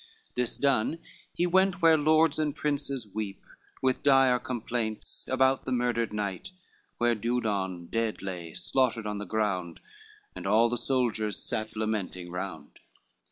This 0.33 0.57
done 0.57 0.97
he 1.31 1.45
went 1.45 1.79
where 1.83 1.95
lords 1.95 2.39
and 2.39 2.55
princes 2.55 3.05
weep 3.13 3.45
With 3.83 4.01
dire 4.01 4.39
complaints 4.39 5.27
about 5.31 5.65
the 5.65 5.71
murdered 5.71 6.11
knight, 6.11 6.53
Where 6.97 7.13
Dudon 7.13 7.85
dead 7.85 8.23
lay 8.23 8.55
slaughtered 8.55 9.05
on 9.05 9.19
the 9.19 9.27
ground. 9.27 9.79
And 10.35 10.47
all 10.47 10.69
the 10.69 10.75
soldiers 10.79 11.37
sat 11.37 11.75
lamenting 11.77 12.31
round. 12.31 12.79